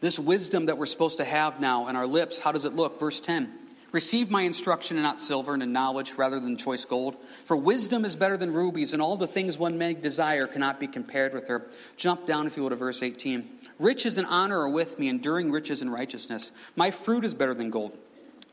[0.00, 3.00] This wisdom that we're supposed to have now in our lips, how does it look?
[3.00, 3.52] Verse 10
[3.90, 7.16] Receive my instruction and not silver, and in knowledge rather than choice gold.
[7.46, 10.86] For wisdom is better than rubies, and all the things one may desire cannot be
[10.86, 11.66] compared with her.
[11.96, 13.48] Jump down, if you will, to verse 18.
[13.78, 16.52] Riches and honor are with me, enduring riches and righteousness.
[16.76, 17.96] My fruit is better than gold.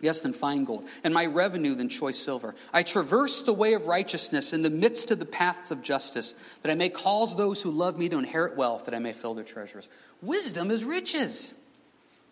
[0.06, 2.54] Yes, than fine gold, and my revenue than choice silver.
[2.72, 6.72] I traverse the way of righteousness in the midst of the paths of justice, that
[6.72, 9.44] I may cause those who love me to inherit wealth, that I may fill their
[9.44, 9.90] treasures.
[10.22, 11.56] Wisdom is riches.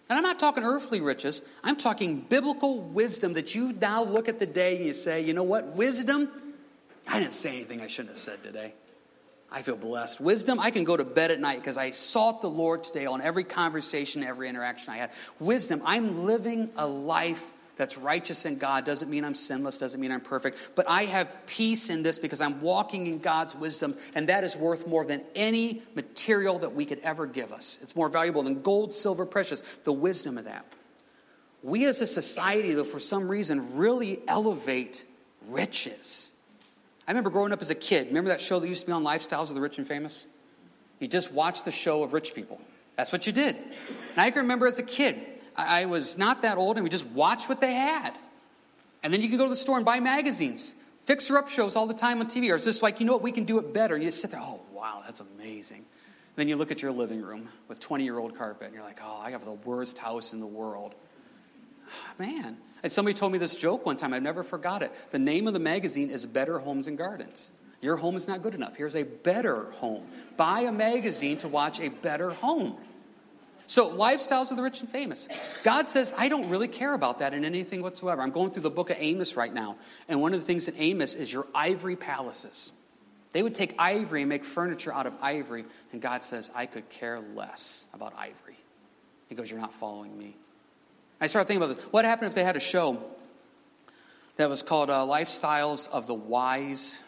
[0.08, 4.38] And I'm not talking earthly riches, I'm talking biblical wisdom that you now look at
[4.38, 6.30] the day and you say, you know what, wisdom?
[7.08, 8.74] I didn't say anything I shouldn't have said today.
[9.52, 10.22] I feel blessed.
[10.22, 13.22] Wisdom, I can go to bed at night because I sought the Lord today on
[13.22, 15.12] every conversation, every interaction I had.
[15.40, 18.86] Wisdom, I'm living a life that's righteous in God.
[18.86, 22.42] Doesn't mean I'm sinless, doesn't mean I'm perfect, but I have peace in this because
[22.42, 26.86] I'm walking in God's wisdom, and that is worth more than any material that we
[26.86, 27.80] could ever give us.
[27.82, 30.66] It's more valuable than gold, silver, precious, the wisdom of that.
[31.64, 35.06] We as a society, though, for some reason, really elevate
[35.48, 36.30] riches.
[37.08, 38.08] I remember growing up as a kid.
[38.08, 40.28] Remember that show that used to be on Lifestyles of the Rich and Famous?
[41.00, 42.62] You just watched the show of rich people.
[42.96, 43.56] That's what you did.
[43.56, 45.18] And I can remember as a kid,
[45.56, 48.14] I was not that old, and we just watched what they had.
[49.04, 50.76] And then you can go to the store and buy magazines.
[51.06, 52.52] Fixer up shows all the time on TV.
[52.52, 53.96] Or it's just like, you know what, we can do it better.
[53.96, 55.86] And you just sit there, oh, wow, that's amazing.
[56.36, 59.00] Then you look at your living room with 20 year old carpet, and you're like,
[59.04, 60.96] oh, I have the worst house in the world.
[62.18, 64.92] Man, and somebody told me this joke one time, I never forgot it.
[65.12, 67.50] The name of the magazine is Better Homes and Gardens.
[67.82, 68.78] Your home is not good enough.
[68.78, 70.06] Here's a better home.
[70.38, 72.78] Buy a magazine to watch a better home.
[73.66, 75.28] So, lifestyles of the rich and famous.
[75.64, 78.22] God says, I don't really care about that in anything whatsoever.
[78.22, 80.76] I'm going through the book of Amos right now, and one of the things in
[80.78, 82.74] Amos is your ivory palaces.
[83.34, 85.66] They would take ivory and make furniture out of ivory.
[85.92, 88.58] And God says, I could care less about ivory.
[89.28, 90.36] He goes, You're not following me.
[91.20, 91.86] I started thinking about this.
[91.86, 93.04] What happened if they had a show
[94.38, 97.00] that was called uh, Lifestyles of the Wise?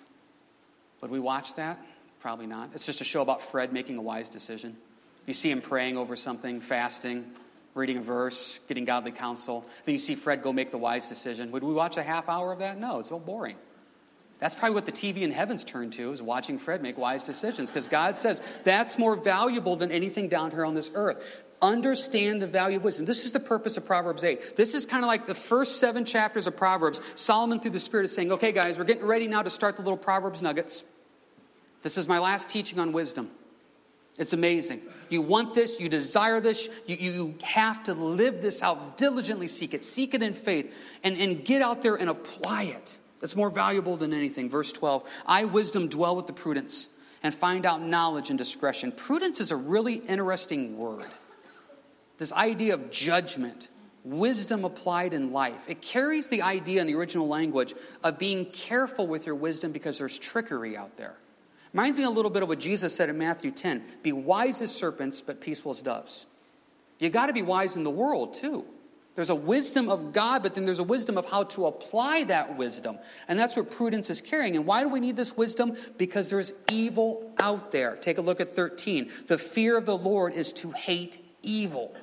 [1.01, 1.79] Would we watch that?
[2.19, 2.71] Probably not.
[2.73, 4.77] It's just a show about Fred making a wise decision.
[5.25, 7.25] You see him praying over something, fasting,
[7.73, 9.65] reading a verse, getting godly counsel.
[9.85, 11.51] Then you see Fred go make the wise decision.
[11.51, 12.79] Would we watch a half hour of that?
[12.79, 13.57] No, it's so boring.
[14.39, 17.71] That's probably what the TV in heaven's turned to, is watching Fred make wise decisions,
[17.71, 21.43] because God says that's more valuable than anything down here on this earth.
[21.61, 23.05] Understand the value of wisdom.
[23.05, 24.57] This is the purpose of Proverbs 8.
[24.57, 26.99] This is kind of like the first seven chapters of Proverbs.
[27.15, 29.81] Solomon, through the Spirit, is saying, okay, guys, we're getting ready now to start the
[29.81, 30.83] little Proverbs nuggets.
[31.81, 33.31] This is my last teaching on wisdom.
[34.17, 34.81] It's amazing.
[35.09, 39.73] You want this, you desire this, you, you have to live this out, diligently seek
[39.73, 40.73] it, seek it in faith,
[41.03, 42.97] and, and get out there and apply it.
[43.19, 44.49] That's more valuable than anything.
[44.49, 46.89] Verse 12 I, wisdom, dwell with the prudence
[47.23, 48.91] and find out knowledge and discretion.
[48.91, 51.09] Prudence is a really interesting word.
[52.17, 53.69] This idea of judgment,
[54.03, 55.69] wisdom applied in life.
[55.69, 57.73] It carries the idea in the original language
[58.03, 61.15] of being careful with your wisdom because there's trickery out there.
[61.75, 64.73] Reminds me a little bit of what Jesus said in Matthew 10 Be wise as
[64.73, 66.25] serpents, but peaceful as doves.
[66.99, 68.63] You got to be wise in the world, too.
[69.15, 72.55] There's a wisdom of God, but then there's a wisdom of how to apply that
[72.55, 72.97] wisdom.
[73.27, 74.55] And that's what prudence is carrying.
[74.55, 75.75] And why do we need this wisdom?
[75.97, 77.97] Because there's evil out there.
[77.97, 79.11] Take a look at 13.
[79.27, 81.93] The fear of the Lord is to hate evil.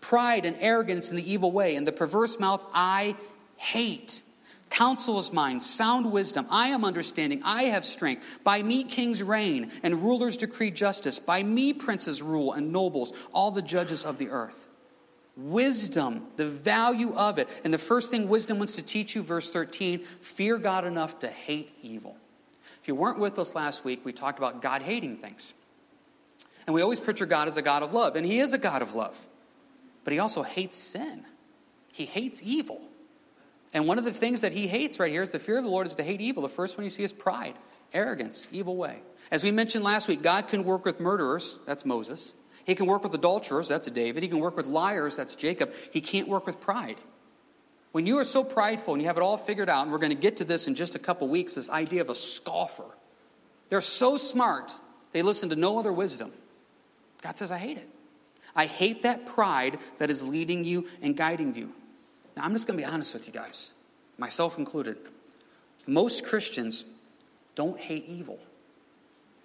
[0.00, 3.16] Pride and arrogance in the evil way, and the perverse mouth I
[3.56, 4.22] hate.
[4.70, 6.46] Counsel is mine, sound wisdom.
[6.50, 7.42] I am understanding.
[7.44, 8.22] I have strength.
[8.44, 11.18] By me kings reign, and rulers decree justice.
[11.18, 14.68] By me princes rule, and nobles, all the judges of the earth.
[15.36, 17.48] Wisdom, the value of it.
[17.64, 21.28] And the first thing wisdom wants to teach you, verse 13 fear God enough to
[21.28, 22.16] hate evil.
[22.82, 25.54] If you weren't with us last week, we talked about God hating things.
[26.66, 28.82] And we always picture God as a God of love, and He is a God
[28.82, 29.18] of love.
[30.04, 31.24] But He also hates sin,
[31.92, 32.87] He hates evil.
[33.72, 35.70] And one of the things that he hates right here is the fear of the
[35.70, 36.42] Lord is to hate evil.
[36.42, 37.54] The first one you see is pride,
[37.92, 38.98] arrogance, evil way.
[39.30, 42.32] As we mentioned last week, God can work with murderers, that's Moses.
[42.64, 44.22] He can work with adulterers, that's David.
[44.22, 45.72] He can work with liars, that's Jacob.
[45.90, 46.96] He can't work with pride.
[47.92, 50.14] When you are so prideful and you have it all figured out, and we're going
[50.14, 52.84] to get to this in just a couple weeks, this idea of a scoffer.
[53.70, 54.72] They're so smart,
[55.12, 56.32] they listen to no other wisdom.
[57.22, 57.88] God says, I hate it.
[58.54, 61.72] I hate that pride that is leading you and guiding you.
[62.38, 63.72] Now, I'm just going to be honest with you guys,
[64.16, 64.96] myself included.
[65.88, 66.84] Most Christians
[67.56, 68.38] don't hate evil.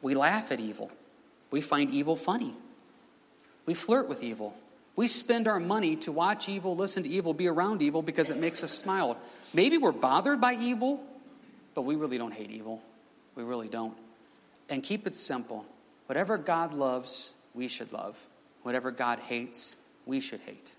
[0.04, 0.92] We laugh at evil.
[1.50, 2.54] We find evil funny.
[3.66, 4.56] We flirt with evil.
[4.96, 8.38] We spend our money to watch evil, listen to evil, be around evil because it
[8.38, 9.18] makes us smile.
[9.56, 11.04] Maybe we're bothered by evil,
[11.74, 12.80] but we really don't hate evil.
[13.36, 13.98] We really don't.
[14.70, 15.66] And keep it simple.
[16.06, 18.24] Whatever God loves, we should love.
[18.62, 19.76] Whatever God hates,
[20.06, 20.70] we should hate.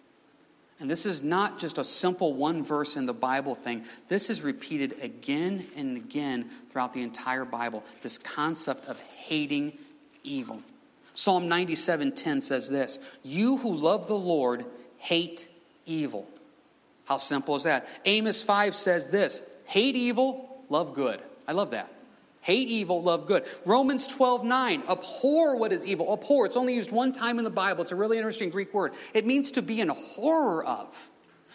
[0.80, 3.84] And this is not just a simple one verse in the Bible thing.
[4.08, 7.84] This is repeated again and again throughout the entire Bible.
[8.02, 9.78] This concept of hating
[10.24, 10.60] evil.
[11.14, 14.66] Psalm 97:10 says this, "You who love the Lord
[14.98, 15.48] hate
[15.86, 16.28] evil."
[17.04, 17.86] How simple is that?
[18.04, 21.93] Amos 5 says this, "Hate evil, love good." I love that.
[22.44, 23.46] Hate evil, love good.
[23.64, 24.82] Romans 12, 9.
[24.86, 26.12] Abhor what is evil.
[26.12, 26.44] Abhor.
[26.44, 27.84] It's only used one time in the Bible.
[27.84, 28.92] It's a really interesting Greek word.
[29.14, 31.08] It means to be in horror of.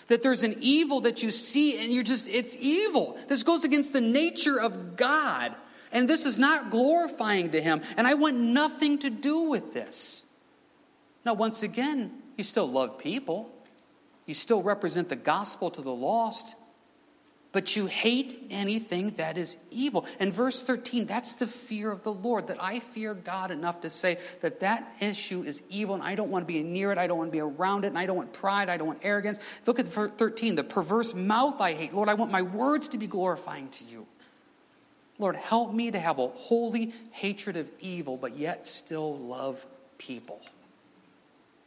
[0.08, 3.20] That there's an evil that you see and you're just, it's evil.
[3.28, 5.54] This goes against the nature of God.
[5.92, 7.84] And this is not glorifying to Him.
[7.96, 10.24] And I want nothing to do with this.
[11.24, 13.54] Now, once again, you still love people,
[14.26, 16.56] you still represent the gospel to the lost
[17.52, 20.06] but you hate anything that is evil.
[20.20, 23.90] And verse 13, that's the fear of the Lord, that I fear God enough to
[23.90, 27.08] say that that issue is evil and I don't want to be near it, I
[27.08, 29.40] don't want to be around it, and I don't want pride, I don't want arrogance.
[29.66, 31.94] Look at verse 13, the perverse mouth I hate.
[31.94, 34.06] Lord, I want my words to be glorifying to you.
[35.18, 39.66] Lord, help me to have a holy hatred of evil, but yet still love
[39.98, 40.40] people.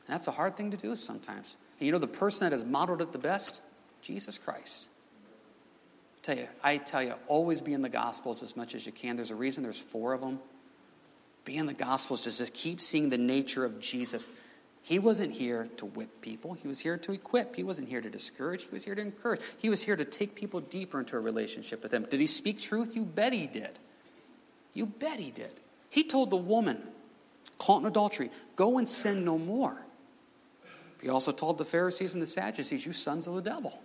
[0.07, 1.57] And that's a hard thing to do sometimes.
[1.81, 3.61] And you know the person that has modeled it the best?
[4.01, 4.89] Jesus Christ
[6.23, 9.17] tell you, I tell you, always be in the Gospels as much as you can.
[9.17, 10.41] There's a reason there's four of them.
[11.45, 14.29] Be in the Gospels, just, just keep seeing the nature of Jesus.
[14.83, 16.55] He wasn't here to whip people.
[16.55, 17.55] He was here to equip.
[17.55, 18.65] He wasn't here to discourage.
[18.65, 19.41] He was here to encourage.
[19.59, 22.07] He was here to take people deeper into a relationship with Him.
[22.09, 22.95] Did He speak truth?
[22.97, 23.79] You bet He did.
[24.75, 25.53] You bet He did.
[25.91, 26.83] He told the woman
[27.59, 29.77] caught in adultery, go and sin no more.
[31.01, 33.81] He also told the Pharisees and the Sadducees, you sons of the devil.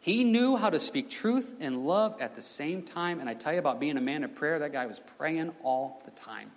[0.00, 3.20] He knew how to speak truth and love at the same time.
[3.20, 6.00] And I tell you about being a man of prayer, that guy was praying all
[6.04, 6.50] the time.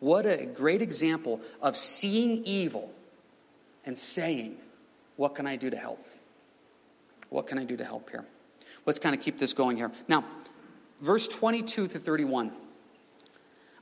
[0.00, 2.92] What a great example of seeing evil
[3.86, 4.56] and saying,
[5.16, 6.04] What can I do to help?
[7.30, 8.24] What can I do to help here?
[8.86, 9.90] Let's kind of keep this going here.
[10.08, 10.24] Now,
[11.00, 12.52] verse 22 to 31.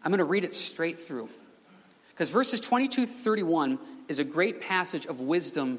[0.04, 1.28] I'm going to read it straight through.
[2.10, 3.78] Because verses 22 to 31
[4.08, 5.78] is a great passage of wisdom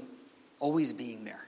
[0.60, 1.45] always being there.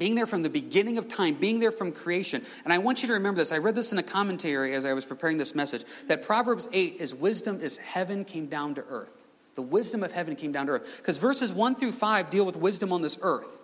[0.00, 2.42] Being there from the beginning of time, being there from creation.
[2.64, 3.52] And I want you to remember this.
[3.52, 6.96] I read this in a commentary as I was preparing this message that Proverbs 8
[6.98, 9.26] is wisdom is heaven came down to earth.
[9.56, 10.88] The wisdom of heaven came down to earth.
[10.96, 13.58] Because verses 1 through 5 deal with wisdom on this earth.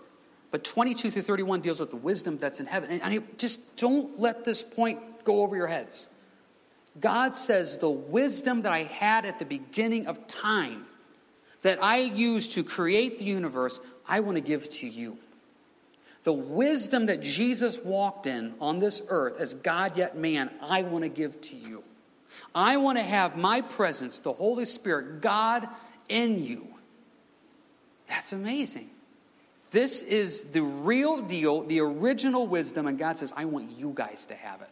[0.50, 3.00] But 22 through 31 deals with the wisdom that's in heaven.
[3.00, 6.10] And just don't let this point go over your heads.
[7.00, 10.84] God says the wisdom that I had at the beginning of time,
[11.62, 15.16] that I used to create the universe, I want to give to you.
[16.26, 21.04] The wisdom that Jesus walked in on this earth as God yet man, I want
[21.04, 21.84] to give to you.
[22.52, 25.68] I want to have my presence, the Holy Spirit, God
[26.08, 26.66] in you.
[28.08, 28.90] That's amazing.
[29.70, 34.26] This is the real deal, the original wisdom, and God says, I want you guys
[34.26, 34.70] to have it.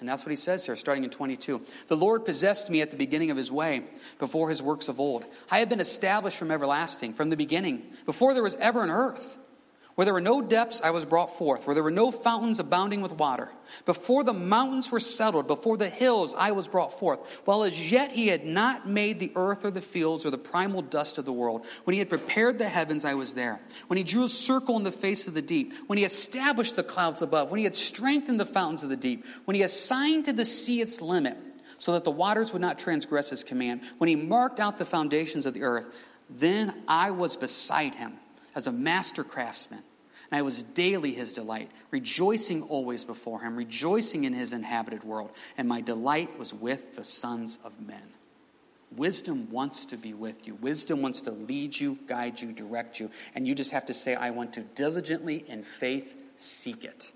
[0.00, 1.60] And that's what he says here, starting in 22.
[1.86, 3.84] The Lord possessed me at the beginning of his way,
[4.18, 5.24] before his works of old.
[5.52, 9.38] I have been established from everlasting, from the beginning, before there was ever an earth.
[9.94, 11.66] Where there were no depths, I was brought forth.
[11.66, 13.50] Where there were no fountains abounding with water.
[13.84, 17.20] Before the mountains were settled, before the hills, I was brought forth.
[17.44, 20.82] While as yet he had not made the earth or the fields or the primal
[20.82, 21.66] dust of the world.
[21.84, 23.60] When he had prepared the heavens, I was there.
[23.88, 25.74] When he drew a circle in the face of the deep.
[25.86, 27.50] When he established the clouds above.
[27.50, 29.24] When he had strengthened the fountains of the deep.
[29.44, 31.36] When he assigned to the sea its limit,
[31.78, 33.80] so that the waters would not transgress his command.
[33.98, 35.88] When he marked out the foundations of the earth,
[36.28, 38.18] then I was beside him
[38.60, 39.82] as a master craftsman
[40.30, 45.30] and I was daily his delight, rejoicing always before him, rejoicing in his inhabited world.
[45.58, 48.02] And my delight was with the sons of men.
[48.94, 50.54] Wisdom wants to be with you.
[50.56, 53.10] Wisdom wants to lead you, guide you, direct you.
[53.34, 57.12] And you just have to say, I want to diligently in faith seek it.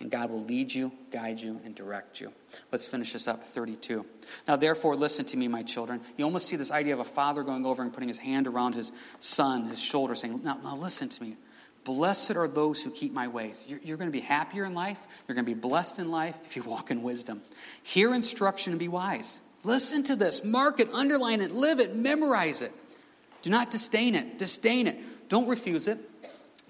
[0.00, 2.32] And God will lead you, guide you, and direct you.
[2.72, 4.04] Let's finish this up, 32.
[4.48, 6.00] Now, therefore, listen to me, my children.
[6.16, 8.74] You almost see this idea of a father going over and putting his hand around
[8.74, 11.36] his son, his shoulder, saying, Now, now listen to me.
[11.84, 13.64] Blessed are those who keep my ways.
[13.68, 14.98] You're, you're going to be happier in life.
[15.28, 17.42] You're going to be blessed in life if you walk in wisdom.
[17.82, 19.40] Hear instruction and be wise.
[19.64, 20.42] Listen to this.
[20.42, 22.72] Mark it, underline it, live it, memorize it.
[23.42, 24.38] Do not disdain it.
[24.38, 25.28] Disdain it.
[25.28, 25.98] Don't refuse it.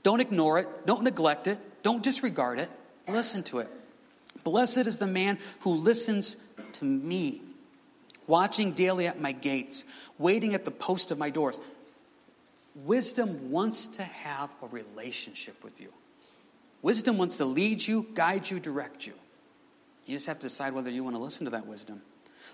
[0.03, 0.87] Don't ignore it.
[0.87, 1.59] Don't neglect it.
[1.83, 2.71] Don't disregard it.
[3.07, 3.69] Listen to it.
[4.43, 6.37] Blessed is the man who listens
[6.75, 7.43] to me,
[8.27, 9.85] watching daily at my gates,
[10.19, 11.59] waiting at the post of my doors.
[12.75, 15.93] Wisdom wants to have a relationship with you.
[16.83, 19.15] Wisdom wants to lead you, guide you, direct you.
[20.07, 22.03] You just have to decide whether you want to listen to that wisdom.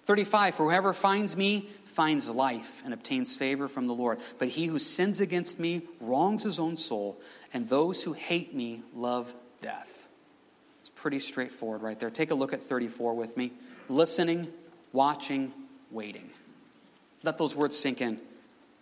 [0.04, 4.20] 35 For whoever finds me finds life and obtains favor from the Lord.
[4.38, 7.20] But he who sins against me wrongs his own soul,
[7.52, 9.99] and those who hate me love death.
[11.00, 12.10] Pretty straightforward right there.
[12.10, 13.52] Take a look at 34 with me.
[13.88, 14.48] Listening,
[14.92, 15.50] watching,
[15.90, 16.28] waiting.
[17.22, 18.20] Let those words sink in.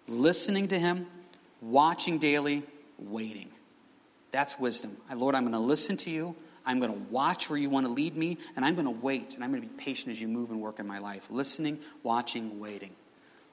[0.09, 1.07] Listening to him,
[1.61, 2.64] watching daily,
[2.98, 3.50] waiting.
[4.33, 4.96] That's wisdom.
[5.14, 6.35] Lord, I'm going to listen to you.
[6.66, 9.37] I'm going to watch where you want to lead me, and I'm going to wait,
[9.37, 11.31] and I'm going to be patient as you move and work in my life.
[11.31, 12.90] Listening, watching, waiting.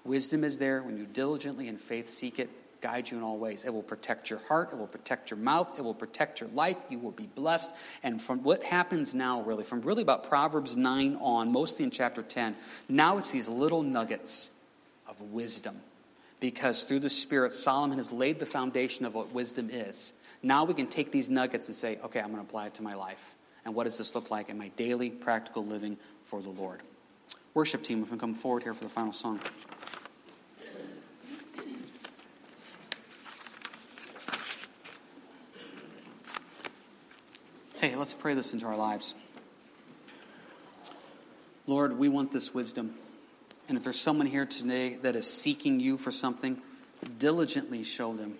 [0.04, 2.50] Wisdom is there when you diligently in faith seek it,
[2.86, 3.64] guide you in all ways.
[3.64, 6.78] It will protect your heart, it will protect your mouth, it will protect your life.
[6.88, 7.72] You will be blessed.
[8.04, 12.22] And from what happens now, really, from really about Proverbs 9 on, mostly in chapter
[12.22, 12.56] 10,
[12.88, 14.52] now it's these little nuggets
[15.08, 15.82] of wisdom
[16.40, 20.14] because through the Spirit, Solomon has laid the foundation of what wisdom is.
[20.44, 22.84] Now we can take these nuggets and say, okay, I'm going to apply it to
[22.84, 23.34] my life.
[23.66, 26.82] And what does this look like in my daily practical living for the Lord?
[27.56, 29.40] Worship team, if we come forward here for the final song.
[37.86, 39.14] Hey, let's pray this into our lives.
[41.68, 42.96] Lord, we want this wisdom.
[43.70, 46.60] And if there's someone here today that is seeking you for something,
[47.20, 48.40] diligently show them.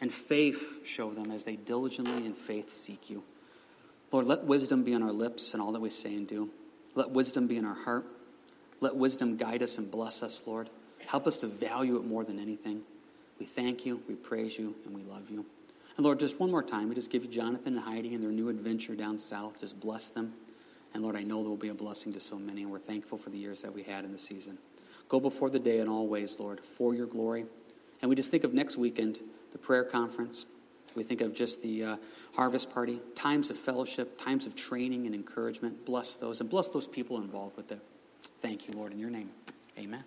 [0.00, 3.22] And faith show them as they diligently in faith seek you.
[4.12, 6.48] Lord, let wisdom be on our lips and all that we say and do.
[6.94, 8.06] Let wisdom be in our heart.
[8.80, 10.70] Let wisdom guide us and bless us, Lord.
[11.04, 12.80] Help us to value it more than anything.
[13.38, 15.44] We thank you, we praise you, and we love you.
[15.96, 18.30] And Lord, just one more time, we just give you Jonathan and Heidi and their
[18.30, 19.60] new adventure down south.
[19.60, 20.34] Just bless them.
[20.94, 23.18] And Lord, I know there will be a blessing to so many, and we're thankful
[23.18, 24.58] for the years that we had in the season.
[25.08, 27.44] Go before the day in all ways, Lord, for your glory.
[28.00, 29.20] And we just think of next weekend,
[29.52, 30.46] the prayer conference,
[30.96, 31.96] We think of just the uh,
[32.34, 35.84] harvest party, times of fellowship, times of training and encouragement.
[35.84, 37.80] Bless those and bless those people involved with it.
[38.40, 39.30] Thank you, Lord, in your name.
[39.78, 40.04] Amen.